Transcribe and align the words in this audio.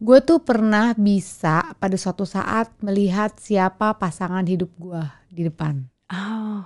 gue 0.00 0.18
tuh 0.24 0.40
pernah 0.40 0.96
bisa 0.96 1.76
pada 1.76 1.92
suatu 2.00 2.24
saat 2.24 2.72
melihat 2.80 3.36
siapa 3.36 3.92
pasangan 4.00 4.42
hidup 4.48 4.72
gue 4.80 5.02
di 5.28 5.44
depan. 5.44 5.84
Oh, 6.08 6.64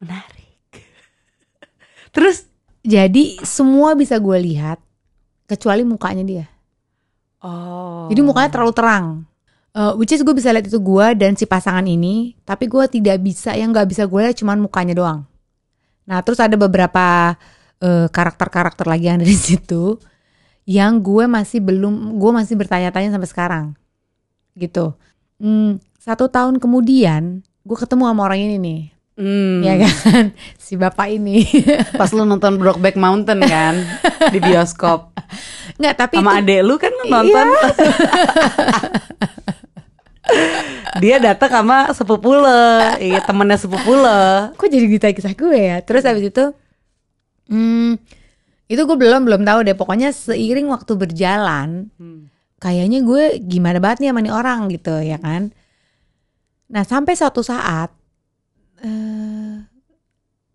menarik. 0.00 0.56
Terus 2.16 2.48
Jadi 2.84 3.40
semua 3.40 3.96
bisa 3.96 4.20
gue 4.20 4.36
lihat 4.44 4.76
kecuali 5.48 5.88
mukanya 5.88 6.20
dia. 6.20 6.44
oh. 7.40 8.12
Jadi 8.12 8.20
mukanya 8.20 8.52
terlalu 8.52 8.76
terang. 8.76 9.06
Uh, 9.72 9.96
which 9.96 10.12
is 10.12 10.20
gue 10.20 10.36
bisa 10.36 10.52
lihat 10.52 10.68
itu 10.68 10.76
gue 10.76 11.06
dan 11.16 11.32
si 11.32 11.48
pasangan 11.48 11.82
ini, 11.88 12.36
tapi 12.44 12.68
gue 12.68 12.84
tidak 12.92 13.24
bisa 13.24 13.56
yang 13.56 13.72
nggak 13.72 13.88
bisa 13.88 14.04
gue 14.04 14.20
lihat 14.20 14.36
cuman 14.36 14.60
mukanya 14.60 14.92
doang. 14.92 15.24
Nah 16.04 16.20
terus 16.20 16.44
ada 16.44 16.60
beberapa 16.60 17.34
uh, 17.80 18.06
karakter-karakter 18.12 18.84
lagi 18.84 19.08
yang 19.08 19.16
ada 19.16 19.26
di 19.32 19.34
situ 19.34 19.96
yang 20.64 21.00
gue 21.00 21.24
masih 21.28 21.60
belum, 21.60 22.16
gue 22.16 22.30
masih 22.32 22.56
bertanya-tanya 22.56 23.12
sampai 23.12 23.28
sekarang, 23.28 23.64
gitu. 24.56 24.96
Hmm, 25.36 25.80
satu 26.00 26.28
tahun 26.28 26.60
kemudian 26.60 27.44
gue 27.64 27.76
ketemu 27.76 28.08
sama 28.08 28.24
orang 28.24 28.40
ini 28.40 28.56
nih, 28.60 28.82
Hmm, 29.14 29.62
ya 29.62 29.78
kan, 29.78 30.34
si 30.64 30.74
bapak 30.74 31.06
ini. 31.06 31.46
Pas 32.00 32.10
lu 32.10 32.26
nonton 32.26 32.58
Brokeback 32.58 32.98
Mountain 32.98 33.46
kan 33.46 33.78
di 34.34 34.42
bioskop 34.42 35.14
Nggak 35.78 35.94
tapi 35.94 36.18
sama 36.18 36.38
itu 36.38 36.42
adek 36.42 36.60
lu 36.66 36.74
kan 36.78 36.92
nonton. 37.06 37.46
Dia 41.04 41.20
datang 41.20 41.52
sama 41.52 41.92
sepupu 41.92 42.32
lo, 42.32 42.96
iya 42.96 43.20
temennya 43.20 43.60
sepupu 43.60 43.92
lo. 43.92 44.54
kok 44.56 44.66
jadi 44.72 44.86
cerita 44.88 45.12
kisah 45.12 45.34
gue 45.36 45.58
ya 45.58 45.76
terus 45.84 46.06
habis 46.06 46.32
itu 46.32 46.44
hmm, 47.52 48.00
itu 48.64 48.80
gue 48.80 48.96
belum 48.96 49.28
belum 49.28 49.42
tahu 49.44 49.58
deh. 49.66 49.76
Pokoknya 49.76 50.10
seiring 50.10 50.68
waktu 50.72 50.92
berjalan 50.96 51.92
kayaknya 52.58 53.04
gue 53.04 53.22
gimana 53.44 53.76
banget 53.82 53.98
nih 54.04 54.08
sama 54.12 54.20
nih 54.24 54.34
orang 54.34 54.60
gitu 54.72 54.94
ya 55.04 55.18
kan? 55.20 55.52
Nah 56.72 56.82
sampai 56.82 57.12
suatu 57.14 57.44
saat 57.44 57.92
eh 58.80 59.54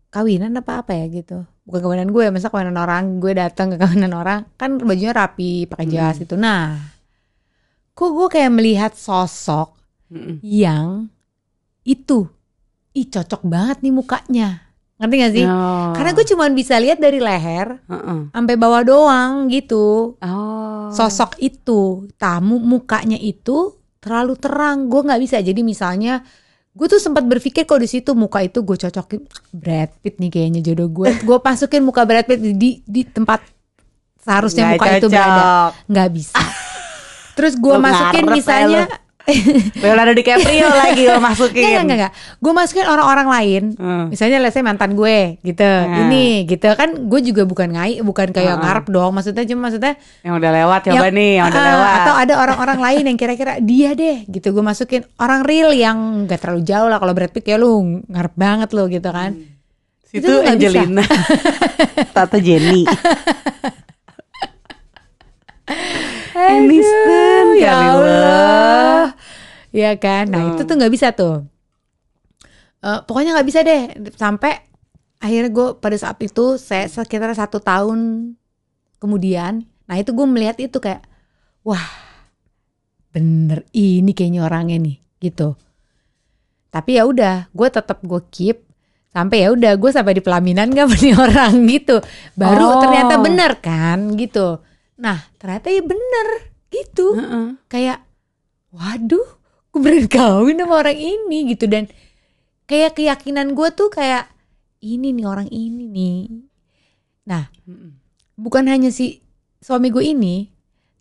kawinan 0.10 0.58
apa 0.58 0.82
apa 0.82 0.92
ya 0.98 1.06
gitu. 1.10 1.46
Bukan 1.70 1.82
kawinan 1.86 2.10
gue 2.10 2.34
masa 2.34 2.50
kawinan 2.50 2.78
orang 2.82 3.22
gue 3.22 3.34
datang 3.38 3.70
ke 3.74 3.78
kawinan 3.78 4.14
orang. 4.18 4.40
Kan 4.58 4.82
bajunya 4.82 5.14
rapi 5.14 5.70
pakai 5.70 5.86
jas 5.90 6.18
Hmm. 6.18 6.24
gitu 6.26 6.36
nah 6.36 6.78
kok 7.94 8.16
gue 8.16 8.28
kayak 8.32 8.56
melihat 8.56 8.92
sosok 8.96 9.76
Mm-mm. 10.08 10.40
yang 10.40 11.12
itu 11.84 12.32
ih 12.96 13.08
cocok 13.12 13.44
banget 13.44 13.84
nih 13.84 13.92
mukanya 13.92 14.69
ngerti 15.00 15.16
gak 15.16 15.34
sih? 15.34 15.46
Oh. 15.48 15.96
karena 15.96 16.12
gue 16.12 16.26
cuma 16.28 16.46
bisa 16.52 16.76
lihat 16.76 17.00
dari 17.00 17.18
leher 17.18 17.80
Heeh. 17.88 18.20
sampai 18.30 18.56
bawah 18.56 18.84
doang 18.84 19.48
gitu. 19.48 20.20
Oh. 20.20 20.92
sosok 20.92 21.40
itu 21.40 22.06
tamu 22.16 22.60
mukanya 22.60 23.16
itu 23.16 23.80
terlalu 24.00 24.36
terang. 24.36 24.88
Gue 24.88 25.04
nggak 25.04 25.22
bisa. 25.22 25.38
Jadi 25.38 25.62
misalnya 25.62 26.20
gue 26.70 26.86
tuh 26.86 27.00
sempat 27.00 27.24
berpikir 27.24 27.64
kok 27.64 27.78
di 27.78 27.88
situ 27.88 28.12
muka 28.12 28.40
itu 28.40 28.60
gue 28.60 28.76
cocokin. 28.76 29.24
Brad 29.52 29.92
Pitt 30.00 30.18
nih 30.18 30.30
kayaknya 30.30 30.62
jodoh 30.62 30.90
gue 30.90 31.08
gue 31.28 31.38
masukin 31.40 31.82
muka 31.82 32.04
Brad 32.04 32.28
Pitt 32.28 32.40
di 32.40 32.84
di 32.84 33.02
tempat 33.04 33.40
seharusnya 34.20 34.68
Nggak 34.68 34.76
muka 34.76 34.90
itu 34.94 35.08
berada 35.08 35.32
cocok. 35.32 35.72
nggak 35.88 36.10
bisa. 36.12 36.40
Terus 37.36 37.54
gue 37.56 37.76
masukin 37.80 38.24
ya 38.24 38.32
misalnya 38.36 38.84
Leonardo 39.82 40.12
DiCaprio 40.12 40.68
lagi 40.82 41.04
lo 41.04 41.18
masukin. 41.18 41.64
Enggak, 41.64 41.82
enggak, 41.82 41.98
enggak. 41.98 42.14
Gue 42.38 42.54
masukin 42.54 42.86
orang-orang 42.86 43.28
lain. 43.28 43.64
Hmm. 43.74 44.06
Misalnya 44.08 44.38
let's 44.38 44.54
say 44.54 44.62
mantan 44.62 44.94
gue 44.94 45.38
gitu. 45.42 45.64
Hmm. 45.64 46.06
Ini 46.06 46.26
gitu 46.46 46.68
kan 46.72 46.90
gue 47.06 47.20
juga 47.22 47.44
bukan 47.44 47.70
ngai, 47.72 48.02
bukan 48.02 48.30
kayak 48.30 48.56
Hmm. 48.56 48.64
ngarep 48.64 48.86
dong. 48.88 49.12
Maksudnya 49.12 49.44
cuma 49.46 49.68
maksudnya 49.68 49.94
Yang 50.22 50.34
udah 50.36 50.52
lewat 50.54 50.80
coba 50.86 50.96
yang- 50.96 51.14
nih, 51.14 51.32
yang 51.36 51.46
udah 51.48 51.58
ah, 51.58 51.68
lewat. 51.68 51.92
Atau 51.96 52.14
ada 52.18 52.34
orang-orang 52.40 52.80
lain 52.80 53.04
yang 53.06 53.18
kira-kira 53.18 53.54
dia 53.60 53.90
deh 53.94 54.18
gitu. 54.26 54.50
Gue 54.50 54.62
masukin 54.62 55.02
orang 55.16 55.42
real 55.42 55.70
yang 55.72 55.98
gak 56.26 56.42
terlalu 56.42 56.62
jauh 56.64 56.88
lah. 56.88 56.98
Kalau 56.98 57.14
Brad 57.14 57.30
Pitt 57.30 57.44
kayak 57.44 57.60
lu 57.60 57.80
ngarep 58.06 58.34
banget 58.34 58.70
lo 58.72 58.86
gitu 58.86 59.10
kan. 59.10 59.34
Situ 60.04 60.26
itu. 60.26 60.42
Angelina. 60.42 61.06
Tata 62.18 62.42
Jenny. 62.42 62.82
Aniston 66.34 67.48
ya. 67.58 67.74
Allah. 67.94 68.39
Ya 69.70 69.94
kan. 69.96 70.28
Nah 70.28 70.42
Hmm. 70.42 70.52
itu 70.54 70.64
tuh 70.64 70.76
nggak 70.76 70.94
bisa 70.94 71.08
tuh. 71.12 71.46
Eh, 72.80 73.00
pokoknya 73.04 73.36
nggak 73.36 73.48
bisa 73.48 73.60
deh. 73.62 73.82
Sampai 74.16 74.64
akhirnya 75.20 75.52
gue 75.52 75.68
pada 75.76 75.96
saat 75.96 76.18
itu 76.20 76.56
saya 76.56 76.88
sekitar 76.88 77.30
satu 77.32 77.60
tahun 77.60 78.34
kemudian. 78.98 79.64
Nah 79.86 79.96
itu 79.96 80.12
gue 80.12 80.26
melihat 80.26 80.58
itu 80.58 80.78
kayak 80.78 81.04
wah 81.62 81.84
bener 83.10 83.66
ini 83.72 84.14
kayaknya 84.14 84.42
orangnya 84.44 84.78
nih 84.80 84.98
gitu. 85.20 85.58
Tapi 86.70 86.96
ya 86.96 87.04
udah, 87.04 87.50
gue 87.50 87.68
tetap 87.68 87.98
gue 88.00 88.22
keep 88.30 88.62
sampai 89.10 89.42
ya 89.42 89.50
udah 89.50 89.74
gue 89.74 89.90
sampai 89.90 90.14
di 90.14 90.22
pelaminan 90.22 90.70
gak 90.70 90.86
nih 91.02 91.14
orang 91.14 91.66
gitu. 91.66 91.98
Baru 92.34 92.66
Oh. 92.70 92.80
ternyata 92.80 93.18
bener 93.18 93.58
kan 93.60 94.14
gitu. 94.14 94.62
Nah 95.02 95.26
ternyata 95.36 95.68
ya 95.68 95.82
bener 95.82 96.28
gitu 96.70 97.18
Heeh. 97.18 97.48
kayak 97.66 98.06
waduh 98.70 99.39
gue 99.80 99.88
beneran 99.88 100.12
kawin 100.12 100.60
sama 100.60 100.76
orang 100.84 101.00
ini 101.00 101.56
gitu. 101.56 101.72
Dan 101.72 101.88
kayak 102.68 103.00
keyakinan 103.00 103.56
gue 103.56 103.70
tuh 103.72 103.88
kayak 103.88 104.28
ini 104.84 105.16
nih 105.16 105.24
orang 105.24 105.48
ini 105.48 105.88
nih. 105.88 106.20
Nah 107.24 107.48
bukan 108.36 108.68
hanya 108.68 108.92
si 108.92 109.24
suami 109.64 109.88
gue 109.88 110.04
ini 110.04 110.52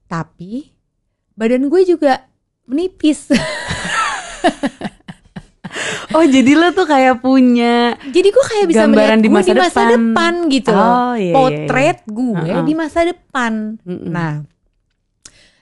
tapi 0.06 0.70
badan 1.34 1.66
gue 1.66 1.82
juga 1.82 2.30
menipis. 2.70 3.28
Oh 6.08 6.24
jadi 6.24 6.56
lo 6.56 6.72
tuh 6.72 6.88
kayak 6.88 7.20
punya 7.20 7.92
jadi 8.08 8.28
gue 8.32 8.44
kayak 8.48 8.66
bisa 8.72 8.88
Gambaran 8.88 9.20
melihat 9.20 9.20
di 9.20 9.30
masa 9.30 9.52
di 9.52 9.60
masa 9.60 9.80
depan. 9.84 9.92
depan, 9.92 10.34
gitu 10.48 10.70
loh. 10.72 10.88
Oh, 10.88 11.14
iya, 11.14 11.24
iya, 11.28 11.34
potret 11.36 11.98
gue 12.08 12.40
Uh-uh. 12.48 12.64
di 12.64 12.74
masa 12.74 13.00
depan. 13.04 13.52
Mm-mm. 13.84 14.08
Nah, 14.08 14.34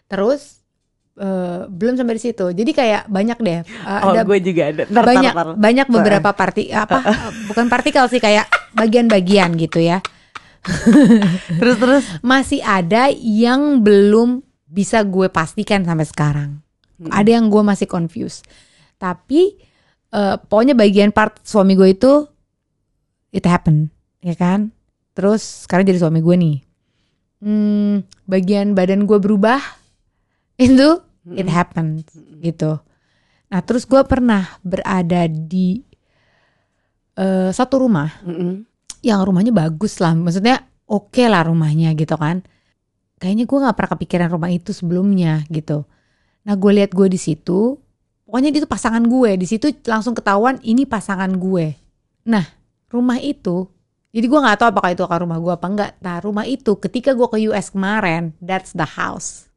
terus 0.06 0.55
eh, 1.16 1.60
belum 1.66 1.96
sampai 1.96 2.14
di 2.14 2.22
situ. 2.22 2.46
Jadi 2.48 2.70
kayak 2.70 3.08
banyak 3.08 3.38
deh. 3.38 3.60
eh, 3.62 4.00
Oh 4.02 4.12
ada 4.12 4.22
gue 4.22 4.38
juga 4.38 4.62
ada 4.68 4.82
Ntar, 4.84 5.04
banyak 5.04 5.32
ntar, 5.32 5.46
ntar. 5.46 5.56
banyak 5.56 5.86
beberapa 5.88 6.30
parti 6.30 6.68
apa 6.68 6.98
eh, 7.10 7.18
bukan 7.46 7.66
partikel 7.66 8.04
sih 8.06 8.18
kayak 8.18 8.46
bagian-bagian 8.72 9.56
gitu 9.56 9.80
ya. 9.80 9.98
Terus 11.60 11.76
terus 11.78 12.04
Masih 12.20 12.58
ada 12.60 13.06
yang 13.14 13.78
belum 13.80 14.42
bisa 14.66 15.00
gue 15.02 15.30
pastikan 15.30 15.82
sampai 15.82 16.04
sekarang. 16.04 16.50
Ada 17.06 17.38
yang 17.38 17.46
gue 17.46 17.62
masih 17.62 17.86
confused. 17.86 18.42
Tapi 18.96 19.60
eh, 20.10 20.36
pokoknya 20.40 20.74
bagian 20.74 21.12
part 21.12 21.38
suami 21.40 21.76
gue 21.76 21.92
itu 21.92 22.12
it 23.30 23.44
happen, 23.44 23.92
ya 24.18 24.34
kan? 24.34 24.72
Terus 25.12 25.64
sekarang 25.64 25.84
jadi 25.84 26.00
suami 26.00 26.18
gue 26.18 26.36
nih. 26.36 26.56
Hmm, 27.38 28.00
bagian 28.24 28.72
badan 28.72 29.04
gue 29.04 29.16
berubah 29.16 29.60
itu 30.58 30.98
it 31.34 31.48
happened 31.50 32.06
gitu. 32.38 32.78
Nah 33.50 33.60
terus 33.62 33.86
gue 33.86 33.98
pernah 34.06 34.46
berada 34.62 35.26
di 35.26 35.82
eh, 37.18 37.50
satu 37.50 37.82
rumah 37.82 38.10
Mm-mm. 38.22 38.62
yang 39.02 39.22
rumahnya 39.26 39.50
bagus 39.50 39.98
lah, 39.98 40.14
maksudnya 40.14 40.62
oke 40.86 41.22
lah 41.26 41.46
rumahnya 41.46 41.94
gitu 41.98 42.14
kan. 42.14 42.46
Kayaknya 43.16 43.44
gue 43.48 43.58
nggak 43.64 43.76
pernah 43.80 43.92
kepikiran 43.96 44.28
rumah 44.28 44.50
itu 44.52 44.70
sebelumnya 44.76 45.42
gitu. 45.48 45.88
Nah 46.46 46.54
gue 46.54 46.72
lihat 46.78 46.92
gue 46.92 47.08
di 47.10 47.18
situ, 47.18 47.74
pokoknya 48.28 48.54
itu 48.54 48.68
pasangan 48.68 49.02
gue 49.02 49.30
di 49.40 49.46
situ 49.48 49.72
langsung 49.88 50.14
ketahuan 50.14 50.60
ini 50.62 50.84
pasangan 50.84 51.32
gue. 51.34 51.74
Nah 52.28 52.44
rumah 52.92 53.18
itu, 53.18 53.66
jadi 54.12 54.26
gue 54.28 54.40
nggak 54.40 54.58
tahu 54.60 54.68
apakah 54.70 54.90
itu 54.94 55.02
akan 55.02 55.18
rumah 55.26 55.38
gue 55.42 55.52
apa 55.54 55.66
enggak. 55.66 55.90
Nah 56.04 56.16
rumah 56.20 56.44
itu 56.44 56.76
ketika 56.76 57.16
gue 57.16 57.26
ke 57.26 57.38
US 57.50 57.72
kemarin, 57.72 58.36
that's 58.38 58.76
the 58.76 58.86
house. 58.86 59.48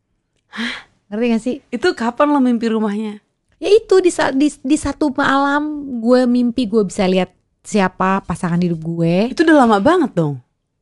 Ngerti 1.10 1.26
gak 1.34 1.44
sih? 1.44 1.56
Itu 1.74 1.94
kapan 1.98 2.32
lo 2.32 2.40
mimpi 2.40 2.70
rumahnya? 2.70 3.20
Ya 3.60 3.70
itu 3.70 4.00
di, 4.00 4.08
di, 4.40 4.48
di 4.56 4.78
satu 4.80 5.12
malam 5.12 5.98
gue 6.00 6.24
mimpi 6.24 6.64
gue 6.70 6.86
bisa 6.88 7.04
lihat 7.10 7.34
siapa 7.66 8.24
pasangan 8.24 8.62
hidup 8.62 8.80
gue. 8.80 9.34
Itu 9.34 9.44
udah 9.44 9.68
lama 9.68 9.78
banget 9.84 10.16
dong 10.16 10.40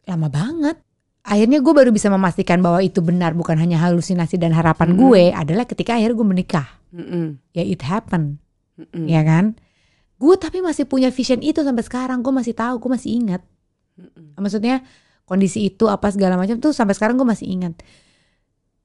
lama 0.07 0.31
banget. 0.31 0.79
Akhirnya 1.27 1.59
gue 1.59 1.73
baru 1.75 1.91
bisa 1.91 2.07
memastikan 2.07 2.63
bahwa 2.63 2.79
itu 2.79 3.03
benar 3.03 3.35
bukan 3.35 3.59
hanya 3.59 3.83
halusinasi 3.83 4.39
dan 4.39 4.55
harapan 4.55 4.95
Mm. 4.95 4.97
gue 4.97 5.23
adalah 5.35 5.67
ketika 5.67 5.99
akhirnya 5.99 6.15
gue 6.15 6.27
menikah. 6.27 6.67
Mm-mm. 6.95 7.35
Ya 7.51 7.67
it 7.67 7.83
happen, 7.83 8.39
Mm-mm. 8.79 9.11
ya 9.11 9.27
kan? 9.27 9.59
Gue 10.15 10.39
tapi 10.39 10.63
masih 10.63 10.87
punya 10.87 11.11
vision 11.11 11.43
itu 11.43 11.59
sampai 11.59 11.83
sekarang. 11.83 12.23
Gue 12.23 12.31
masih 12.31 12.55
tahu, 12.55 12.79
gue 12.79 12.89
masih 12.95 13.11
ingat. 13.19 13.43
Mm-mm. 13.99 14.39
Maksudnya 14.39 14.87
kondisi 15.27 15.67
itu 15.67 15.91
apa 15.91 16.07
segala 16.15 16.39
macam 16.39 16.63
tuh 16.63 16.71
sampai 16.71 16.95
sekarang 16.95 17.19
gue 17.19 17.27
masih 17.27 17.51
ingat. 17.51 17.75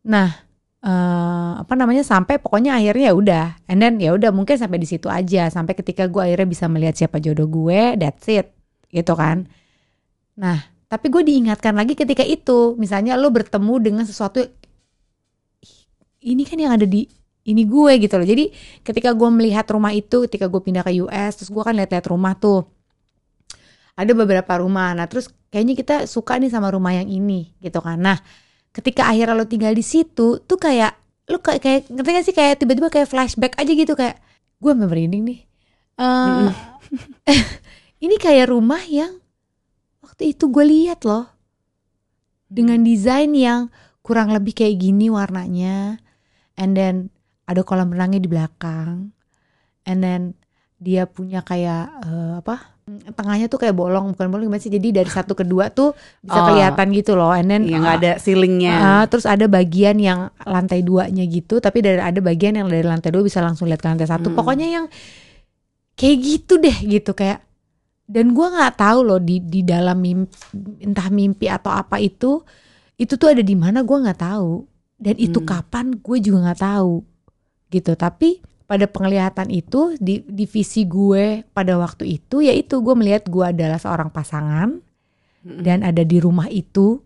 Nah, 0.02 0.34
eh, 0.82 1.52
apa 1.62 1.74
namanya 1.78 2.02
sampai 2.02 2.38
pokoknya 2.42 2.78
akhirnya 2.78 3.06
ya 3.10 3.14
udah, 3.14 3.44
and 3.70 3.78
then 3.82 3.94
ya 4.02 4.10
udah 4.14 4.30
mungkin 4.34 4.58
sampai 4.58 4.78
di 4.82 4.88
situ 4.90 5.06
aja. 5.08 5.48
Sampai 5.48 5.74
ketika 5.78 6.06
gue 6.10 6.22
akhirnya 6.22 6.48
bisa 6.50 6.66
melihat 6.70 6.94
siapa 6.98 7.18
jodoh 7.22 7.46
gue, 7.48 7.96
that's 7.98 8.26
it, 8.28 8.50
gitu 8.90 9.14
kan? 9.16 9.46
Nah, 10.38 10.58
tapi 10.90 11.08
gue 11.08 11.22
diingatkan 11.24 11.72
lagi 11.76 11.94
ketika 11.96 12.24
itu, 12.26 12.74
misalnya 12.76 13.16
lo 13.16 13.30
bertemu 13.32 13.74
dengan 13.80 14.04
sesuatu 14.04 14.44
"Ih, 15.62 15.76
ini 16.34 16.42
kan 16.44 16.58
yang 16.60 16.72
ada 16.76 16.86
di 16.88 17.06
ini 17.42 17.62
gue 17.66 17.92
gitu 18.02 18.14
loh. 18.18 18.26
Jadi 18.26 18.50
ketika 18.86 19.10
gue 19.14 19.28
melihat 19.32 19.66
rumah 19.74 19.90
itu 19.94 20.26
ketika 20.30 20.46
gue 20.46 20.60
pindah 20.62 20.86
ke 20.86 20.92
US 21.02 21.42
terus 21.42 21.50
gue 21.50 21.62
kan 21.62 21.74
lihat-lihat 21.74 22.06
rumah 22.10 22.34
tuh. 22.38 22.66
Ada 23.98 24.12
beberapa 24.16 24.52
rumah. 24.62 24.94
Nah 24.96 25.06
terus 25.10 25.28
kayaknya 25.50 25.74
kita 25.78 25.96
suka 26.06 26.38
nih 26.38 26.50
sama 26.54 26.70
rumah 26.70 26.94
yang 26.94 27.10
ini 27.10 27.50
gitu 27.60 27.82
kan. 27.82 27.98
Nah 27.98 28.18
ketika 28.72 29.08
akhirnya 29.08 29.36
lo 29.36 29.46
tinggal 29.46 29.76
di 29.76 29.84
situ 29.84 30.40
tuh 30.42 30.58
kayak 30.58 30.96
lo 31.28 31.38
kayak, 31.38 31.60
kayak 31.62 31.80
ngerti 31.92 32.10
gak 32.10 32.26
sih? 32.26 32.34
Kayak 32.34 32.54
tiba-tiba 32.60 32.88
kayak 32.88 33.08
flashback 33.08 33.54
aja 33.60 33.72
gitu 33.72 33.92
kayak 33.94 34.18
gue 34.58 34.72
merinding 34.72 35.22
nih. 35.28 35.40
Eh, 36.00 36.48
ini 38.04 38.16
kayak 38.18 38.50
rumah 38.50 38.82
yang 38.88 39.20
waktu 40.02 40.34
itu 40.34 40.48
gue 40.50 40.64
lihat 40.64 41.04
loh. 41.06 41.30
Dengan 42.52 42.84
desain 42.84 43.32
yang 43.32 43.72
kurang 44.04 44.28
lebih 44.34 44.52
kayak 44.52 44.76
gini 44.76 45.08
warnanya. 45.08 45.96
And 46.58 46.76
then 46.76 47.08
ada 47.48 47.64
kolam 47.64 47.96
renangnya 47.96 48.20
di 48.20 48.28
belakang. 48.28 49.16
And 49.88 49.98
then 50.04 50.36
dia 50.82 51.06
punya 51.06 51.46
kayak 51.46 51.84
eh, 52.02 52.34
apa 52.42 52.74
tengahnya 53.14 53.46
tuh 53.46 53.62
kayak 53.62 53.78
bolong 53.78 54.10
bukan 54.10 54.26
bolong 54.26 54.50
gimana 54.50 54.58
sih 54.58 54.66
jadi 54.66 54.90
dari 54.90 55.06
satu 55.06 55.38
ke 55.38 55.46
dua 55.46 55.70
tuh 55.70 55.94
bisa 56.18 56.34
Oh. 56.34 56.46
kelihatan 56.50 56.90
gitu 56.90 57.14
loh 57.14 57.30
and 57.30 57.46
then 57.46 57.62
yang 57.62 57.86
nggak 57.86 58.02
ada 58.02 58.12
ceilingnya 58.18 58.74
Ah, 58.74 59.04
terus 59.06 59.22
ada 59.22 59.46
bagian 59.46 60.02
yang 60.02 60.34
lantai 60.42 60.82
duanya 60.82 61.22
gitu, 61.22 61.62
tapi 61.62 61.78
dari 61.78 62.02
ada 62.02 62.18
bagian 62.18 62.58
yang 62.58 62.66
dari 62.66 62.82
lantai 62.82 63.14
dua 63.14 63.22
bisa 63.22 63.38
langsung 63.38 63.70
lihat 63.70 63.78
ke 63.78 63.86
lantai 63.86 64.10
satu. 64.10 64.34
Mm. 64.34 64.36
Pokoknya 64.36 64.66
yang 64.66 64.84
kayak 65.94 66.16
gitu 66.18 66.58
deh 66.58 66.76
gitu 66.82 67.14
kayak. 67.14 67.46
Dan 68.02 68.34
gua 68.34 68.50
nggak 68.50 68.74
tahu 68.76 68.98
loh 69.06 69.20
di 69.22 69.38
di 69.38 69.62
dalam 69.62 69.96
mimpi, 69.96 70.34
entah 70.82 71.08
mimpi 71.08 71.46
atau 71.46 71.70
apa 71.70 72.02
itu, 72.02 72.42
itu 72.98 73.14
tuh 73.14 73.30
ada 73.30 73.40
di 73.40 73.54
mana 73.54 73.86
gua 73.86 74.02
nggak 74.04 74.20
tahu. 74.20 74.66
Dan 74.98 75.14
itu 75.22 75.38
Mm. 75.38 75.46
kapan 75.46 75.86
gue 75.96 76.18
juga 76.18 76.50
nggak 76.50 76.60
tahu 76.60 76.94
gitu. 77.70 77.94
Tapi 77.94 78.42
pada 78.64 78.88
penglihatan 78.88 79.52
itu 79.52 79.94
di, 79.98 80.22
di 80.24 80.44
visi 80.48 80.86
gue 80.88 81.44
pada 81.52 81.76
waktu 81.76 82.20
itu 82.20 82.40
yaitu 82.40 82.80
gue 82.80 82.94
melihat 82.96 83.28
gue 83.28 83.44
adalah 83.44 83.76
seorang 83.76 84.08
pasangan 84.08 84.80
dan 85.42 85.82
ada 85.82 86.06
di 86.06 86.22
rumah 86.22 86.46
itu 86.46 87.02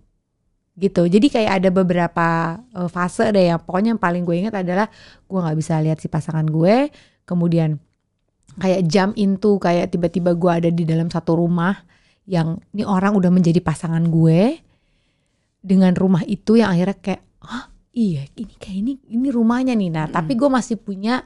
gitu. 0.77 1.09
Jadi 1.09 1.27
kayak 1.33 1.53
ada 1.65 1.69
beberapa 1.73 2.29
eh, 2.61 2.89
fase 2.93 3.33
deh 3.33 3.49
yang 3.49 3.61
pokoknya 3.65 3.97
yang 3.97 4.03
paling 4.03 4.23
gue 4.29 4.37
ingat 4.47 4.55
adalah 4.61 4.87
gue 5.25 5.39
nggak 5.41 5.57
bisa 5.57 5.81
lihat 5.81 5.99
si 5.99 6.07
pasangan 6.13 6.45
gue. 6.45 6.93
Kemudian 7.25 7.81
kayak 8.61 8.87
jump 8.87 9.13
into 9.17 9.57
kayak 9.59 9.91
tiba-tiba 9.91 10.37
gue 10.37 10.53
ada 10.53 10.71
di 10.71 10.85
dalam 10.85 11.09
satu 11.09 11.41
rumah 11.41 11.75
yang 12.29 12.61
ini 12.77 12.85
orang 12.85 13.17
udah 13.17 13.33
menjadi 13.33 13.59
pasangan 13.65 14.05
gue 14.07 14.61
dengan 15.65 15.97
rumah 15.97 16.23
itu 16.29 16.61
yang 16.61 16.71
akhirnya 16.71 16.97
kayak 17.03 17.23
ah 17.43 17.73
iya 17.91 18.23
ini 18.37 18.55
kayak 18.61 18.77
ini 18.85 18.93
ini 19.11 19.29
rumahnya 19.33 19.73
nih. 19.73 19.91
Nah 19.91 20.07
tapi 20.13 20.37
gue 20.37 20.47
masih 20.53 20.77
punya 20.77 21.25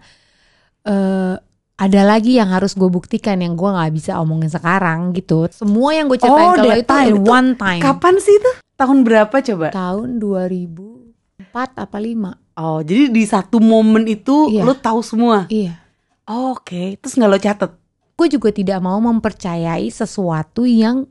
eh 0.82 1.34
ada 1.76 2.02
lagi 2.04 2.36
yang 2.36 2.52
harus 2.52 2.76
gue 2.76 2.86
buktikan 2.86 3.40
yang 3.40 3.56
gue 3.56 3.64
nggak 3.66 3.92
bisa 3.92 4.20
omongin 4.20 4.48
sekarang 4.48 5.12
gitu. 5.12 5.48
Semua 5.48 5.96
yang 5.96 6.06
gue 6.06 6.20
Oh, 6.20 6.22
ceritain 6.22 6.52
lo 6.54 6.64
that 6.66 6.76
itu 6.76 6.86
time. 6.86 7.08
Itu 7.10 7.24
one 7.26 7.50
time. 7.54 7.80
kapan 7.80 8.14
sih 8.16 8.36
itu? 8.36 8.50
Tahun 8.76 8.98
berapa 9.00 9.36
coba? 9.40 9.66
Tahun 9.70 10.08
2004 10.16 11.48
apa 11.78 11.98
5 11.98 12.36
oh 12.54 12.80
jadi 12.80 13.08
di 13.08 13.24
satu 13.24 13.56
momen 13.56 14.04
itu 14.04 14.52
Iya. 14.52 14.60
lo 14.62 14.76
tahu 14.76 15.00
semua? 15.00 15.48
Iya. 15.48 15.80
Oh, 16.28 16.52
oke 16.52 17.00
terus 17.00 17.16
nggak 17.16 17.26
lo 17.26 17.38
catet? 17.38 17.72
Gue 18.12 18.28
juga 18.28 18.52
tidak 18.52 18.76
mau 18.78 19.00
mempercayai 19.00 19.88
sesuatu 19.88 20.68
yang 20.68 21.08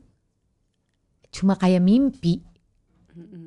cuma 1.28 1.54
kayak 1.54 1.82
mimpi. 1.82 2.46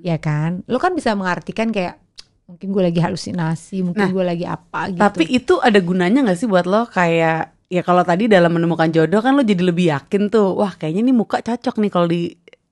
Ya 0.03 0.19
kan? 0.19 0.67
Lo 0.67 0.75
kan 0.75 0.91
bisa 0.91 1.15
mengartikan 1.15 1.71
kayak 1.71 2.02
mungkin 2.43 2.75
gue 2.75 2.83
lagi 2.83 2.99
halusinasi 2.99 3.81
mungkin 3.87 4.09
Nah, 4.09 4.13
gue 4.13 4.25
lagi 4.25 4.45
apa 4.45 4.91
gitu 4.91 4.99
Tapi 4.99 5.23
itu 5.31 5.53
ada 5.63 5.79
gunanya 5.79 6.27
gak 6.27 6.37
sih 6.39 6.47
buat 6.47 6.67
lo 6.67 6.85
kayak 6.91 7.55
ya 7.71 7.81
kalau 7.81 8.03
tadi 8.05 8.29
dalam 8.29 8.53
menemukan 8.53 8.91
jodoh 8.91 9.23
kan 9.23 9.33
lo 9.33 9.41
jadi 9.41 9.63
lebih 9.63 9.89
yakin 9.89 10.29
tuh 10.29 10.53
wah 10.53 10.75
kayaknya 10.75 11.09
nih 11.09 11.15
muka 11.15 11.41
cocok 11.41 11.75
nih 11.81 11.91
kalau 11.91 12.07
di 12.11 12.21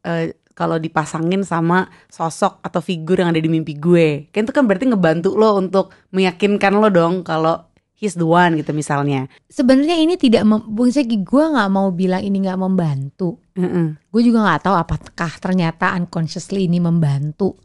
eh, 0.05 0.35
kalau 0.51 0.77
dipasangin 0.77 1.41
sama 1.41 1.89
sosok 2.11 2.61
atau 2.61 2.83
figur 2.83 3.17
yang 3.17 3.33
ada 3.33 3.41
di 3.41 3.49
mimpi 3.49 3.73
gue. 3.79 4.29
Kan 4.29 4.45
itu 4.45 4.53
kan 4.53 4.67
berarti 4.67 4.85
ngebantu 4.93 5.33
lo 5.33 5.57
untuk 5.57 5.89
meyakinkan 6.13 6.77
lo 6.77 6.91
dong 6.91 7.25
kalau 7.25 7.71
he's 7.97 8.17
the 8.17 8.25
one 8.27 8.57
gitu 8.57 8.73
misalnya. 8.73 9.29
sebenarnya 9.49 9.97
ini 10.01 10.17
tidak 10.17 10.41
maksudnya 10.45 11.21
gue 11.21 11.43
nggak 11.53 11.69
mau 11.69 11.93
bilang 11.93 12.25
ini 12.25 12.41
nggak 12.45 12.57
membantu 12.57 13.37
Heeh. 13.53 13.93
gue 13.93 14.21
juga 14.25 14.41
nggak 14.41 14.61
tahu 14.65 14.75
apakah 14.75 15.31
ternyata 15.37 15.93
unconsciously 15.93 16.65
ini 16.65 16.81
membantu 16.81 17.61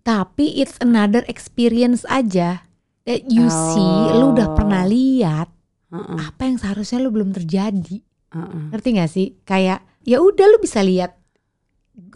tapi 0.00 0.54
it's 0.54 0.78
another 0.78 1.26
experience 1.26 2.06
aja 2.06 2.62
that 3.02 3.26
you 3.26 3.46
see 3.46 3.90
lu 4.12 4.32
udah 4.32 4.46
Oh. 4.46 4.54
pernah 4.54 4.82
lihat 4.82 5.50
Heeh. 5.88 6.16
apa 6.20 6.42
yang 6.44 6.56
seharusnya 6.56 6.98
lu 6.98 7.10
belum 7.10 7.30
terjadi 7.30 7.98
Heeh. 8.30 8.62
ngerti 8.70 8.88
gak 8.94 9.10
sih 9.10 9.26
kayak 9.42 9.82
ya 10.02 10.18
udah 10.18 10.46
lu 10.46 10.58
bisa 10.58 10.80
lihat 10.80 11.18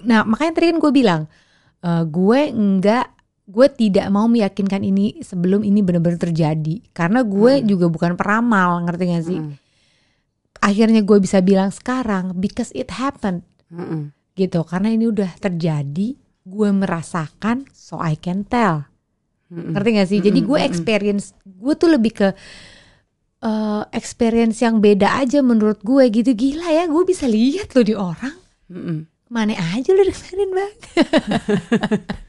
nah 0.01 0.23
makanya 0.23 0.53
tadi 0.55 0.67
kan 0.71 0.79
gue 0.79 0.93
bilang 0.93 1.23
eh, 1.81 2.05
gue 2.05 2.41
enggak 2.49 3.07
gue 3.45 3.67
tidak 3.69 4.09
mau 4.09 4.25
meyakinkan 4.25 4.81
ini 4.81 5.21
sebelum 5.21 5.61
ini 5.61 5.83
benar-benar 5.83 6.17
terjadi 6.19 6.81
karena 6.91 7.21
gue 7.21 7.61
Hmm. 7.61 7.67
juga 7.67 7.87
bukan 7.89 8.15
peramal 8.15 8.81
ngerti 8.83 9.05
gak 9.11 9.25
sih 9.25 9.37
Heeh. 9.37 9.57
akhirnya 10.61 11.03
gue 11.03 11.19
bisa 11.19 11.39
bilang 11.39 11.69
sekarang 11.69 12.33
because 12.35 12.73
it 12.73 12.89
happened 12.91 13.45
gitu 14.33 14.63
karena 14.63 14.89
ini 14.89 15.07
udah 15.07 15.37
terjadi 15.37 16.17
gue 16.45 16.69
merasakan 16.71 17.65
so 17.73 17.97
I 17.99 18.15
can 18.21 18.45
tell 18.45 18.85
Heeh. 19.49 19.73
ngerti 19.73 19.89
gak 19.97 20.09
sih 20.09 20.21
jadi 20.21 20.39
Mm-mm, 20.41 20.49
gue 20.53 20.59
experience 20.65 21.33
gue 21.45 21.75
tuh 21.77 21.89
lebih 21.89 22.13
ke 22.13 22.29
eh, 23.45 23.83
experience 23.97 24.61
yang 24.61 24.85
beda 24.85 25.21
aja 25.21 25.41
menurut 25.41 25.81
gue 25.81 26.05
gitu 26.13 26.37
gila 26.37 26.69
ya 26.69 26.85
gue 26.85 27.03
bisa 27.09 27.25
lihat 27.25 27.73
loh 27.73 27.85
di 27.85 27.95
orang 27.97 28.37
Heeh. 28.69 29.01
mana 29.33 29.57
aja 29.57 29.91
lo 29.97 30.05
dengerin 30.05 30.51
bang 30.53 30.75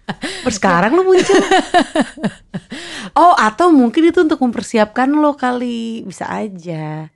Terus 0.45 0.57
sekarang 0.61 0.93
lo 0.93 1.01
muncul. 1.01 1.33
oh, 3.21 3.33
atau 3.33 3.73
mungkin 3.73 4.13
itu 4.13 4.21
untuk 4.21 4.37
mempersiapkan 4.37 5.09
lo 5.09 5.33
kali, 5.33 6.05
bisa 6.05 6.29
aja. 6.29 7.09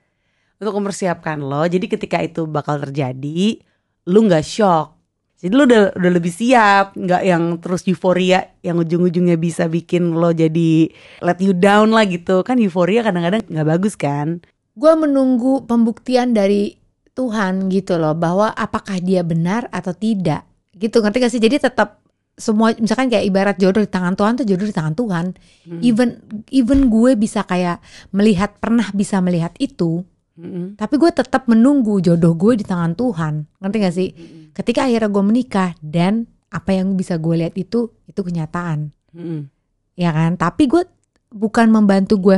Untuk 0.58 0.74
mempersiapkan 0.82 1.38
lo. 1.40 1.64
Jadi 1.70 1.86
ketika 1.86 2.18
itu 2.20 2.50
bakal 2.50 2.82
terjadi, 2.82 3.62
lu 4.10 4.26
nggak 4.26 4.42
shock. 4.42 4.99
Jadi 5.40 5.56
lu 5.56 5.64
udah 5.64 5.96
udah 5.96 6.12
lebih 6.12 6.36
siap, 6.36 7.00
nggak 7.00 7.24
yang 7.24 7.44
terus 7.64 7.88
euforia 7.88 8.52
yang 8.60 8.76
ujung-ujungnya 8.76 9.40
bisa 9.40 9.72
bikin 9.72 10.12
lo 10.12 10.36
jadi 10.36 10.92
let 11.24 11.40
you 11.40 11.56
down 11.56 11.96
lah 11.96 12.04
gitu. 12.04 12.44
Kan 12.44 12.60
euforia 12.60 13.04
kadang-kadang 13.08 13.48
nggak 13.48 13.68
bagus 13.68 13.96
kan? 13.96 14.44
gue 14.80 14.94
menunggu 14.96 15.68
pembuktian 15.68 16.32
dari 16.32 16.80
Tuhan 17.12 17.68
gitu 17.68 18.00
loh 18.00 18.16
bahwa 18.16 18.56
apakah 18.56 18.96
dia 19.04 19.28
benar 19.28 19.68
atau 19.76 19.92
tidak 19.92 20.48
gitu 20.72 21.04
ngerti 21.04 21.18
gak 21.20 21.32
sih 21.36 21.44
jadi 21.44 21.60
tetap 21.60 22.00
semua 22.40 22.72
misalkan 22.80 23.12
kayak 23.12 23.28
ibarat 23.28 23.56
jodoh 23.60 23.84
di 23.84 23.92
tangan 23.92 24.16
Tuhan 24.16 24.40
tuh 24.40 24.48
jodoh 24.48 24.64
di 24.64 24.72
tangan 24.72 24.96
Tuhan 24.96 25.26
Hmm. 25.68 25.84
even 25.84 26.24
even 26.50 26.88
gue 26.88 27.20
bisa 27.20 27.44
kayak 27.44 27.84
melihat 28.16 28.56
pernah 28.64 28.88
bisa 28.96 29.20
melihat 29.20 29.52
itu 29.60 30.08
Mm-mm. 30.40 30.80
tapi 30.80 30.96
gue 30.96 31.12
tetap 31.12 31.52
menunggu 31.52 32.00
jodoh 32.00 32.32
gue 32.32 32.56
di 32.56 32.64
tangan 32.64 32.96
Tuhan. 32.96 33.44
Ngerti 33.60 33.78
gak 33.84 33.96
sih? 33.96 34.10
Ketika 34.56 34.88
akhirnya 34.88 35.12
gue 35.12 35.24
menikah 35.24 35.76
dan 35.84 36.24
apa 36.48 36.80
yang 36.80 36.96
bisa 36.96 37.20
gue 37.20 37.44
lihat 37.44 37.60
itu 37.60 37.92
itu 38.08 38.22
kenyataan. 38.24 38.96
Mm-mm. 39.12 39.52
ya 40.00 40.16
kan? 40.16 40.40
Tapi 40.40 40.72
gue 40.72 40.88
bukan 41.36 41.68
membantu 41.68 42.18
gue 42.24 42.38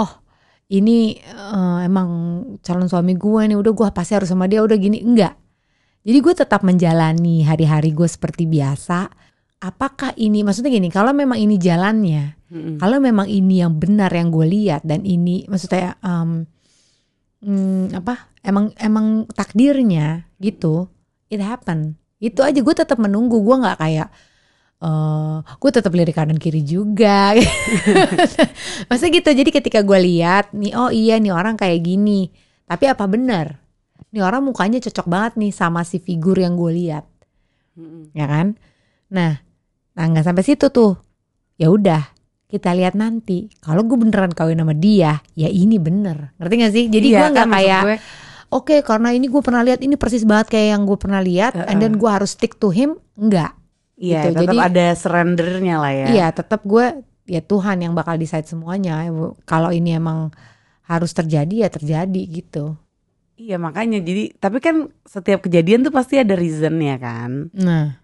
oh 0.00 0.12
ini 0.72 1.20
eh, 1.20 1.78
emang 1.84 2.08
calon 2.64 2.88
suami 2.88 3.12
gue 3.12 3.42
nih 3.52 3.58
udah 3.60 3.72
gue 3.76 3.86
pasti 3.92 4.16
harus 4.16 4.32
sama 4.32 4.48
dia 4.48 4.64
udah 4.64 4.78
gini. 4.80 5.04
Enggak. 5.04 5.36
Jadi 6.02 6.18
gue 6.18 6.34
tetap 6.34 6.64
menjalani 6.64 7.44
hari-hari 7.46 7.92
gue 7.92 8.08
seperti 8.08 8.48
biasa. 8.48 9.06
Apakah 9.62 10.10
ini 10.18 10.42
maksudnya 10.42 10.74
gini 10.74 10.90
kalau 10.90 11.14
memang 11.14 11.38
ini 11.38 11.54
jalannya 11.54 12.34
Mm-mm. 12.50 12.76
kalau 12.82 12.98
memang 12.98 13.30
ini 13.30 13.62
yang 13.62 13.78
benar 13.78 14.10
yang 14.10 14.28
gue 14.28 14.42
lihat 14.42 14.82
dan 14.82 15.06
ini 15.06 15.46
maksudnya 15.46 15.94
em, 16.02 16.44
hmm, 17.42 17.92
apa? 17.98 18.32
Emang 18.42 18.74
emang 18.78 19.26
takdirnya 19.30 20.26
gitu 20.38 20.90
it 21.30 21.42
happen. 21.42 21.98
Itu 22.22 22.46
aja 22.46 22.58
gue 22.58 22.74
tetap 22.74 22.98
menunggu. 23.02 23.42
Gue 23.42 23.58
nggak 23.58 23.78
kayak 23.78 24.08
eh 24.82 25.36
gue 25.46 25.70
tetap 25.70 25.92
lirik 25.94 26.14
kanan 26.14 26.38
kiri 26.38 26.62
juga. 26.66 27.34
Masa 28.90 29.06
gitu 29.10 29.30
jadi 29.30 29.50
ketika 29.50 29.82
gue 29.82 29.98
lihat 30.02 30.50
nih 30.54 30.74
oh 30.74 30.90
iya 30.90 31.18
nih 31.18 31.34
orang 31.34 31.54
kayak 31.58 31.82
gini. 31.82 32.30
Tapi 32.66 32.90
apa 32.90 33.06
benar? 33.06 33.62
Nih 34.10 34.22
orang 34.22 34.42
mukanya 34.42 34.82
cocok 34.82 35.06
banget 35.06 35.32
nih 35.38 35.52
sama 35.54 35.86
si 35.86 36.02
figur 36.02 36.38
yang 36.38 36.58
gue 36.58 36.72
lihat. 36.74 37.06
Ya 38.14 38.26
kan? 38.26 38.58
Nah 39.10 39.38
nah 39.92 40.04
nggak 40.08 40.26
sampai 40.26 40.44
situ 40.46 40.66
tuh. 40.70 40.98
Ya 41.60 41.70
udah 41.70 42.21
kita 42.52 42.76
lihat 42.76 42.92
nanti 42.92 43.48
kalau 43.58 43.80
gue 43.82 43.96
beneran 43.96 44.30
kawin 44.30 44.60
sama 44.60 44.76
dia 44.76 45.24
ya 45.32 45.48
ini 45.48 45.80
bener 45.80 46.36
ngerti 46.36 46.54
gak 46.60 46.72
sih 46.72 46.84
jadi 46.86 47.06
Iya 47.08 47.18
gue 47.18 47.28
nggak 47.32 47.48
kan, 47.48 47.56
kayak 47.56 47.82
oke 48.48 48.76
karena 48.84 49.08
ini 49.10 49.26
gue 49.26 49.40
pernah 49.40 49.64
lihat 49.64 49.80
ini 49.80 49.96
persis 49.96 50.22
banget 50.22 50.52
kayak 50.52 50.68
yang 50.76 50.82
gue 50.84 50.98
pernah 51.00 51.18
lihat 51.18 51.56
and 51.64 51.80
then 51.80 51.96
gue 51.96 52.06
harus 52.06 52.36
stick 52.36 52.60
to 52.60 52.68
him 52.68 53.00
enggak 53.16 53.56
Iya, 53.92 54.28
gitu. 54.28 54.42
tetap 54.42 54.50
Jadi- 54.50 54.58
ada 54.66 54.86
surrendernya 54.98 55.74
lah 55.78 55.92
ya. 55.94 56.06
Iya, 56.10 56.26
tetap 56.34 56.66
gue 56.66 56.86
ya 57.22 57.38
Tuhan 57.38 57.86
yang 57.86 57.94
bakal 57.94 58.18
decide 58.18 58.50
semuanya. 58.50 59.06
Kalau 59.46 59.70
ini 59.70 59.94
emang 59.94 60.34
harus 60.82 61.14
terjadi 61.14 61.54
ya 61.62 61.68
terjadi 61.70 62.22
gitu. 62.26 62.74
Iya, 63.38 63.62
makanya 63.62 64.02
jadi 64.02 64.34
tapi 64.34 64.58
kan 64.58 64.90
setiap 65.06 65.46
kejadian 65.46 65.86
tuh 65.86 65.94
pasti 65.94 66.18
ada 66.18 66.34
reasonnya 66.34 66.98
kan. 66.98 67.54
Nah, 67.54 68.02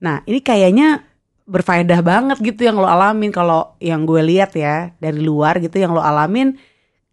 Nah, 0.00 0.24
ini 0.24 0.40
kayaknya 0.40 1.04
berfaedah 1.44 2.00
banget 2.00 2.40
gitu 2.40 2.64
yang 2.64 2.80
lo 2.80 2.88
alamin 2.88 3.28
kalau 3.28 3.76
yang 3.76 4.08
gue 4.08 4.24
lihat 4.24 4.56
ya 4.56 4.96
dari 4.96 5.20
luar 5.20 5.60
gitu 5.60 5.76
yang 5.76 5.92
lo 5.92 6.00
alamin 6.00 6.56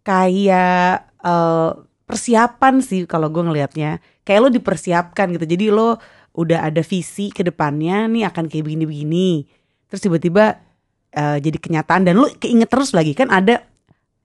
kayak 0.02 1.04
eh, 1.20 1.70
persiapan 2.08 2.84
sih 2.84 3.08
kalau 3.08 3.32
gue 3.32 3.40
ngelihatnya. 3.40 4.02
Kayak 4.22 4.40
lo 4.44 4.48
dipersiapkan 4.52 5.32
gitu. 5.34 5.46
Jadi 5.48 5.66
lo 5.72 5.98
udah 6.32 6.64
ada 6.64 6.80
visi 6.80 7.28
ke 7.28 7.44
depannya 7.44 8.08
nih 8.08 8.28
akan 8.28 8.48
kayak 8.48 8.64
begini-begini. 8.68 9.44
Terus 9.88 10.00
tiba-tiba 10.00 10.60
eh, 11.12 11.38
jadi 11.40 11.58
kenyataan 11.58 12.08
dan 12.08 12.20
lo 12.20 12.28
keinget 12.36 12.68
terus 12.68 12.92
lagi 12.92 13.16
kan 13.16 13.32
ada 13.32 13.64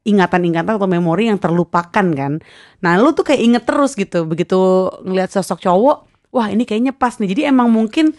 ingatan-ingatan 0.07 0.79
atau 0.79 0.87
memori 0.87 1.27
yang 1.27 1.35
terlupakan 1.35 2.07
kan. 2.15 2.39
Nah, 2.79 2.95
lu 2.95 3.11
tuh 3.11 3.27
kayak 3.27 3.41
inget 3.43 3.63
terus 3.67 3.91
gitu. 3.99 4.23
Begitu 4.23 4.55
ngelihat 5.03 5.35
sosok 5.35 5.67
cowok, 5.67 5.97
wah 6.31 6.47
ini 6.47 6.63
kayaknya 6.63 6.95
pas 6.95 7.19
nih. 7.19 7.27
Jadi 7.35 7.41
emang 7.51 7.67
mungkin 7.67 8.15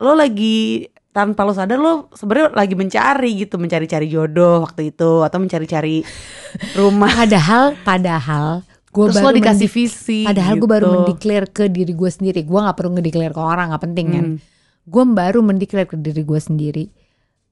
lo 0.00 0.16
lagi 0.16 0.88
tanpa 1.16 1.48
lo 1.48 1.56
sadar 1.56 1.80
lo 1.80 2.12
sebenarnya 2.12 2.52
lagi 2.52 2.76
mencari 2.76 3.30
gitu, 3.40 3.56
mencari-cari 3.56 4.04
jodoh 4.12 4.68
waktu 4.68 4.92
itu 4.92 5.24
atau 5.24 5.38
mencari-cari 5.40 6.04
rumah. 6.78 7.08
padahal 7.08 7.72
padahal 7.80 8.60
gue 8.92 9.06
baru 9.08 9.24
lo 9.24 9.32
dikasih 9.32 9.68
visi. 9.72 10.28
padahal 10.28 10.60
gue 10.60 10.68
baru 10.68 10.84
gitu. 10.84 10.96
mendeklar 11.00 11.44
ke 11.48 11.64
diri 11.72 11.92
gue 11.96 12.10
sendiri. 12.12 12.44
Gue 12.44 12.60
nggak 12.60 12.76
perlu 12.76 13.00
ngedeklar 13.00 13.32
ke 13.32 13.40
orang, 13.40 13.72
nggak 13.72 13.84
penting 13.88 14.06
kan. 14.12 14.24
Hmm. 14.24 14.38
Gue 14.84 15.02
baru 15.08 15.40
mendeklar 15.40 15.88
ke 15.88 15.96
diri 15.96 16.20
gue 16.20 16.40
sendiri. 16.40 16.84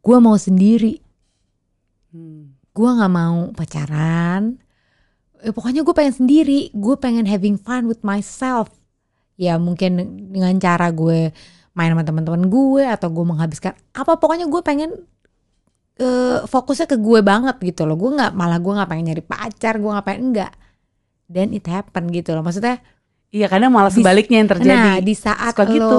Gue 0.05 0.17
mau 0.21 0.37
sendiri. 0.37 1.01
Hmm. 2.15 2.55
gue 2.75 2.91
nggak 2.91 3.11
mau 3.11 3.51
pacaran 3.59 4.55
Eh, 5.45 5.53
pokoknya 5.53 5.85
gue 5.85 5.93
pengen 5.93 6.17
sendiri 6.25 6.73
gue 6.73 6.97
pengen 6.97 7.29
having 7.29 7.61
fun 7.61 7.85
with 7.85 8.01
myself 8.01 8.73
ya 9.37 9.61
mungkin 9.61 10.01
dengan 10.33 10.57
cara 10.57 10.89
gue 10.89 11.37
main 11.75 11.91
sama 11.91 12.03
teman-teman 12.03 12.47
gue 12.47 12.85
atau 12.87 13.09
gue 13.11 13.25
menghabiskan 13.27 13.75
apa 13.93 14.15
pokoknya 14.17 14.47
gue 14.47 14.63
pengen 14.63 14.91
eh, 15.97 16.39
fokusnya 16.45 16.87
ke 16.91 16.97
gue 16.99 17.21
banget 17.23 17.57
gitu 17.63 17.83
loh 17.85 17.95
gue 17.95 18.11
nggak 18.15 18.33
malah 18.35 18.59
gue 18.59 18.73
nggak 18.73 18.91
pengen 18.91 19.05
nyari 19.11 19.23
pacar 19.23 19.79
gue 19.79 19.91
nggak 19.91 20.07
pengen 20.07 20.23
enggak 20.31 20.53
dan 21.27 21.51
it 21.51 21.67
happen 21.67 22.11
gitu 22.11 22.35
loh 22.35 22.43
maksudnya 22.43 22.79
Iya, 23.35 23.51
kadang 23.51 23.75
malah 23.75 23.91
sebaliknya 23.91 24.39
yang 24.39 24.47
terjadi. 24.47 24.71
Nah 24.79 25.03
di 25.03 25.11
saat 25.19 25.59
Suka 25.59 25.67
lo 25.67 25.75
gitu. 25.75 25.99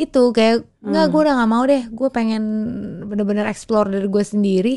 itu 0.00 0.22
kayak 0.32 0.64
nggak 0.80 1.04
Hmm. 1.04 1.12
gue 1.12 1.20
udah 1.20 1.34
nggak 1.36 1.50
mau 1.52 1.64
deh, 1.68 1.82
gue 1.92 2.08
pengen 2.08 2.42
bener-bener 3.04 3.44
explore 3.44 3.92
dari 3.92 4.08
gue 4.08 4.24
sendiri. 4.24 4.76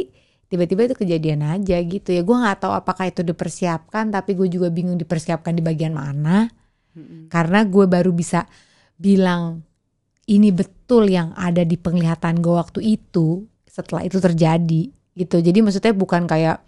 Tiba-tiba 0.51 0.91
itu 0.91 0.99
kejadian 0.99 1.47
aja 1.47 1.79
gitu 1.79 2.11
ya. 2.11 2.27
Gue 2.27 2.35
nggak 2.35 2.59
tahu 2.59 2.75
apakah 2.75 3.07
itu 3.07 3.23
dipersiapkan, 3.23 4.11
tapi 4.11 4.35
gue 4.35 4.51
juga 4.51 4.67
bingung 4.67 4.99
dipersiapkan 4.99 5.55
di 5.55 5.63
bagian 5.63 5.95
mana. 5.95 6.51
Mm-mm. 6.91 7.31
Karena 7.31 7.63
gue 7.63 7.87
baru 7.87 8.11
bisa 8.11 8.43
bilang 8.99 9.63
ini 10.27 10.51
betul 10.51 11.07
yang 11.07 11.31
ada 11.39 11.63
di 11.63 11.79
penglihatan 11.79 12.43
gue 12.43 12.51
waktu 12.51 12.99
itu 12.99 13.47
setelah 13.63 14.03
itu 14.03 14.19
terjadi 14.19 14.91
gitu. 15.15 15.39
Jadi 15.39 15.59
maksudnya 15.63 15.95
bukan 15.95 16.27
kayak 16.27 16.61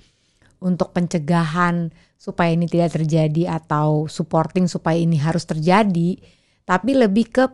untuk 0.64 0.92
pencegahan 0.96 1.92
supaya 2.20 2.52
ini 2.52 2.68
tidak 2.68 3.00
terjadi 3.00 3.60
atau 3.60 4.08
supporting 4.12 4.68
supaya 4.68 5.00
ini 5.00 5.20
harus 5.20 5.48
terjadi, 5.48 6.20
tapi 6.68 6.92
lebih 6.96 7.32
ke 7.32 7.46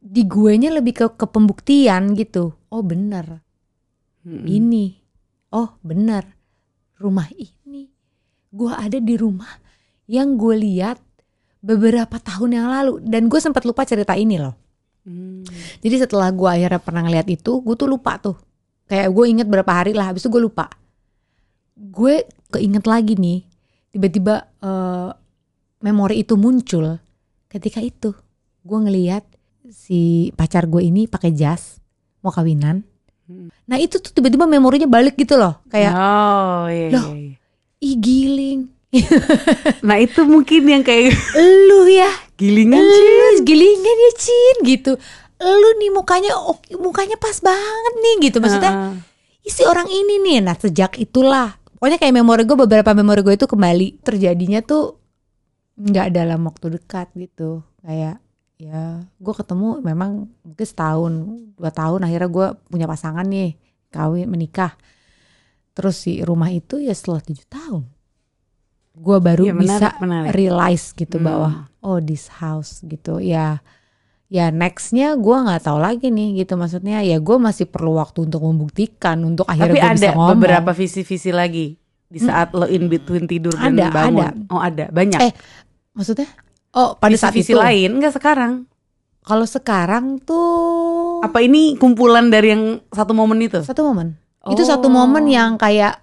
di 0.00 0.26
gue 0.26 0.56
nya 0.58 0.70
lebih 0.74 0.94
ke 0.96 1.06
ke 1.14 1.26
pembuktian 1.30 2.14
gitu. 2.18 2.54
Oh 2.70 2.82
bener 2.82 3.42
Mm-mm. 4.26 4.46
ini, 4.46 5.00
oh 5.54 5.78
bener 5.82 6.36
rumah 7.00 7.26
ini, 7.32 7.88
gue 8.52 8.72
ada 8.74 9.00
di 9.00 9.14
rumah 9.16 9.50
yang 10.04 10.36
gue 10.36 10.54
lihat 10.58 11.00
beberapa 11.64 12.20
tahun 12.20 12.60
yang 12.60 12.68
lalu 12.68 13.00
dan 13.08 13.32
gue 13.32 13.40
sempat 13.40 13.64
lupa 13.64 13.88
cerita 13.88 14.12
ini 14.12 14.36
loh. 14.36 14.59
Hmm. 15.04 15.44
Jadi 15.80 15.96
setelah 16.06 16.28
gue 16.30 16.48
akhirnya 16.48 16.80
pernah 16.80 17.02
ngeliat 17.04 17.28
itu, 17.28 17.60
gue 17.64 17.74
tuh 17.76 17.88
lupa 17.88 18.20
tuh. 18.20 18.36
Kayak 18.90 19.08
gue 19.14 19.24
inget 19.30 19.46
berapa 19.48 19.70
hari 19.70 19.92
lah, 19.94 20.10
habis 20.10 20.26
itu 20.26 20.30
gue 20.32 20.42
lupa. 20.42 20.66
Gue 21.78 22.26
keinget 22.52 22.84
lagi 22.84 23.14
nih, 23.16 23.46
tiba-tiba 23.94 24.44
eh, 24.60 25.10
memori 25.80 26.20
itu 26.20 26.36
muncul 26.36 27.00
ketika 27.48 27.80
itu. 27.80 28.12
Gue 28.60 28.78
ngeliat 28.82 29.24
si 29.70 30.28
pacar 30.34 30.66
gue 30.66 30.82
ini 30.84 31.06
pakai 31.06 31.32
jas, 31.32 31.78
mau 32.20 32.34
kawinan. 32.34 32.82
Hmm. 33.30 33.48
Nah 33.70 33.78
itu 33.78 34.02
tuh 34.02 34.10
tiba-tiba 34.10 34.44
memorinya 34.44 34.90
balik 34.90 35.14
gitu 35.16 35.38
loh. 35.38 35.62
Kayak, 35.70 35.92
oh 35.94 36.66
iya, 36.66 36.88
Loh. 36.90 37.06
iya, 37.14 37.18
iya. 37.30 37.36
ih 37.80 37.96
giling. 37.96 38.60
Nah 39.86 39.96
itu 40.02 40.26
mungkin 40.26 40.66
yang 40.66 40.82
kayak 40.82 41.14
Lu 41.70 41.86
ya, 41.86 42.10
gilingan 42.40 42.80
lu 42.80 43.44
gilingan 43.44 43.96
ya 44.08 44.12
Cin 44.16 44.56
gitu. 44.64 44.92
Lu 45.40 45.68
nih 45.80 45.92
mukanya, 45.92 46.32
oke, 46.36 46.72
mukanya 46.80 47.16
pas 47.20 47.36
banget 47.40 47.94
nih 48.00 48.14
gitu. 48.28 48.40
Maksudnya 48.40 48.72
Heeh. 48.72 48.94
isi 49.44 49.62
orang 49.68 49.88
ini 49.88 50.20
nih. 50.24 50.38
Nah 50.40 50.56
sejak 50.56 50.96
itulah. 50.96 51.60
Pokoknya 51.76 51.96
kayak 51.96 52.16
memori 52.16 52.44
gue 52.44 52.56
beberapa 52.56 52.92
memori 52.92 53.20
gue 53.24 53.34
itu 53.36 53.48
kembali. 53.48 54.04
Terjadinya 54.04 54.60
tuh 54.64 55.00
nggak 55.80 56.08
dalam 56.12 56.40
waktu 56.48 56.80
dekat 56.80 57.12
gitu. 57.16 57.64
Kayak 57.84 58.20
ya 58.60 59.00
gue 59.00 59.34
ketemu 59.36 59.80
memang 59.80 60.28
mungkin 60.44 60.66
setahun 60.68 61.12
dua 61.56 61.72
tahun. 61.72 62.04
Akhirnya 62.04 62.28
gue 62.28 62.46
punya 62.68 62.84
pasangan 62.84 63.24
nih 63.24 63.56
kawin 63.88 64.28
menikah. 64.28 64.76
Terus 65.72 66.04
si 66.04 66.20
rumah 66.20 66.52
itu 66.52 66.76
ya 66.76 66.92
setelah 66.92 67.24
tujuh 67.24 67.48
tahun 67.48 67.99
gue 69.00 69.16
baru 69.18 69.42
Iya, 69.42 69.54
menarik, 69.54 69.80
bisa 69.80 69.88
menarik. 69.98 70.30
realize 70.30 70.84
gitu 70.92 71.16
Hmm. 71.16 71.24
bahwa 71.24 71.50
oh 71.80 71.98
this 71.98 72.28
house 72.30 72.84
gitu 72.84 73.16
ya 73.16 73.64
ya 74.26 74.46
nextnya 74.48 75.16
gue 75.16 75.36
nggak 75.40 75.62
tahu 75.62 75.78
lagi 75.78 76.06
nih 76.06 76.38
gitu 76.38 76.54
maksudnya 76.54 77.00
ya 77.00 77.16
gue 77.16 77.36
masih 77.36 77.64
perlu 77.64 77.96
waktu 77.96 78.22
untuk 78.22 78.40
membuktikan 78.40 79.18
untuk 79.20 79.42
akhirnya 79.44 79.74
gue 79.74 79.82
ada 79.82 79.96
bisa 79.98 80.12
ngomong 80.12 80.36
beberapa 80.36 80.70
visi-visi 80.70 81.30
lagi 81.30 81.74
di 82.06 82.18
saat 82.18 82.52
lo 82.52 82.64
in 82.64 82.86
between 82.86 83.24
tidur 83.24 83.50
dan 83.52 83.72
Ada, 83.72 83.86
bangun. 83.88 84.18
ada. 84.20 84.26
Oh 84.48 84.58
ada 84.58 84.84
banyak. 84.88 85.18
Eh, 85.20 85.32
maksudnya 85.92 86.28
oh 86.72 86.94
pada 86.94 87.16
saat 87.16 87.32
visi 87.32 87.50
itu 87.50 87.58
lain 87.58 87.96
enggak 87.96 88.14
sekarang. 88.14 88.66
kalau 89.20 89.44
sekarang 89.44 90.16
tuh 90.20 91.20
Apa 91.20 91.38
ini 91.38 91.76
kumpulan 91.76 92.28
dari 92.28 92.50
yang 92.50 92.64
satu 92.88 93.12
momen 93.12 93.36
itu? 93.38 93.60
satu 93.60 93.84
momen 93.84 94.16
itu 94.46 94.62
satu 94.62 94.88
momen 94.88 95.26
yang 95.26 95.54
kayak 95.54 96.00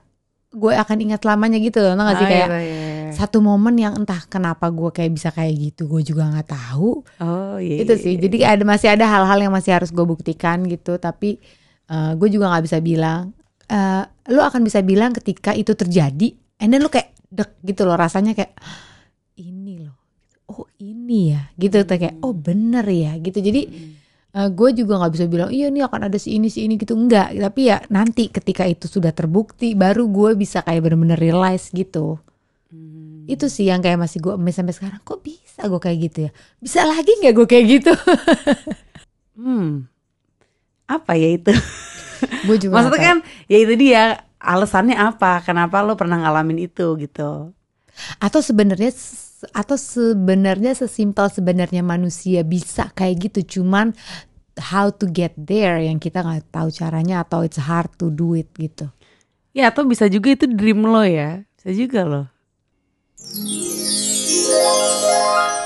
gue 0.49 0.69
akan 0.71 0.97
ingat 1.01 1.21
lamanya 1.23 1.57
gitu 1.57 1.81
loh 1.81 1.93
nggak 1.93 2.15
sih 2.15 2.23
Ah, 2.23 2.29
kayak 2.29 2.47
iya, 2.47 2.59
iya. 2.61 2.86
Satu 3.17 3.41
momen 3.41 3.73
yang 3.75 3.97
entah 3.97 4.21
kenapa 4.29 4.69
gue 4.69 4.93
kayak 4.93 5.11
bisa 5.17 5.29
kayak 5.33 5.73
gitu 5.73 5.89
gue 5.89 6.05
juga 6.05 6.29
nggak 6.29 6.47
tahu. 6.53 7.01
Oh 7.17 7.57
iya. 7.57 7.81
itu 7.81 7.93
iya, 7.97 8.03
sih. 8.03 8.13
iya. 8.15 8.21
jadi 8.21 8.37
ada 8.53 8.63
masih 8.63 8.87
ada 8.93 9.05
hal-hal 9.09 9.39
yang 9.41 9.53
masih 9.53 9.73
harus 9.73 9.89
gue 9.89 10.05
buktikan 10.05 10.61
gitu. 10.69 11.01
Tapi 11.01 11.41
eh, 11.89 12.11
gue 12.13 12.29
juga 12.29 12.53
nggak 12.53 12.63
bisa 12.69 12.77
bilang 12.79 13.33
eh 13.67 14.03
lo 14.31 14.41
akan 14.45 14.61
bisa 14.63 14.79
bilang 14.85 15.11
ketika 15.11 15.51
itu 15.51 15.73
terjadi 15.75 16.31
and 16.61 16.69
then 16.71 16.79
lo 16.85 16.87
kayak 16.93 17.11
dek 17.27 17.59
gitu 17.65 17.83
loh 17.83 17.97
rasanya 17.97 18.37
kayak 18.37 18.53
ini 19.41 19.81
loh. 19.81 19.97
Oh 20.47 20.63
ini 20.79 21.33
ya? 21.35 21.49
Gitu 21.57 21.83
tuh 21.83 21.97
kayak 21.97 22.21
oh 22.23 22.31
bener 22.37 22.85
ya? 22.85 23.17
Gitu. 23.17 23.41
Jadi 23.41 23.61
Hmm. 24.37 24.53
gue 24.53 24.69
juga 24.77 25.01
nggak 25.01 25.13
bisa 25.17 25.25
bilang 25.25 25.49
iya 25.49 25.65
nih 25.73 25.81
akan 25.89 26.13
ada 26.13 26.17
si 26.21 26.37
ini 26.37 26.53
si 26.53 26.69
ini 26.69 26.77
gitu. 26.77 26.93
Enggak 26.93 27.33
tapi 27.33 27.73
ya 27.73 27.81
nanti 27.89 28.29
ketika 28.29 28.69
itu 28.69 28.85
sudah 28.85 29.09
terbukti 29.09 29.73
baru 29.73 30.05
gue 30.05 30.37
bisa 30.37 30.61
kayak 30.61 30.85
bener-bener 30.85 31.17
realize 31.17 31.73
gitu 31.73 32.21
Hmm. 32.67 33.23
itu 33.31 33.47
sih 33.47 33.71
yang 33.71 33.79
kayak 33.79 33.95
masih 33.95 34.19
gue 34.19 34.35
sampai 34.51 34.75
sekarang 34.75 34.99
kok 34.99 35.23
bisa 35.23 35.63
gue 35.71 35.79
kayak 35.79 35.97
gitu 36.11 36.17
ya 36.27 36.31
bisa 36.59 36.83
lagi 36.83 37.15
nggak 37.23 37.33
gue 37.35 37.47
kayak 37.47 37.65
gitu 37.79 37.91
Hmm. 39.37 39.85
Apa 40.89 41.13
ya 41.13 41.37
itu? 41.37 41.53
gue 42.49 42.57
juga 42.57 42.73
Maksudnya 42.81 42.97
kan 43.05 43.17
ya 43.45 43.57
itu 43.61 43.77
dia 43.77 44.25
alasannya 44.41 44.97
apa? 44.97 45.45
Kenapa 45.45 45.85
lo 45.85 45.93
pernah 45.93 46.17
ngalamin 46.17 46.65
itu 46.65 46.97
gitu? 46.97 47.53
atau 48.21 48.41
sebenarnya 48.45 48.93
atau 49.53 49.77
sebenarnya 49.77 50.77
sesimpel 50.77 51.29
sebenarnya 51.33 51.81
manusia 51.81 52.45
bisa 52.45 52.89
kayak 52.93 53.29
gitu 53.29 53.61
cuman 53.61 53.93
how 54.73 54.89
to 54.89 55.09
get 55.09 55.33
there 55.37 55.81
yang 55.81 55.97
kita 55.97 56.21
nggak 56.21 56.49
tahu 56.49 56.69
caranya 56.73 57.25
atau 57.25 57.45
it's 57.45 57.57
hard 57.57 57.89
to 57.97 58.13
do 58.13 58.37
it 58.37 58.49
gitu 58.57 58.89
Ya 59.57 59.73
atau 59.73 59.89
bisa 59.89 60.05
juga 60.05 60.37
itu 60.37 60.45
dream 60.45 60.85
lo 60.85 61.01
ya? 61.01 61.41
Bisa 61.57 61.73
juga 61.73 62.05
loh. 62.05 62.25
Thank 63.33 63.49
you. 63.49 65.56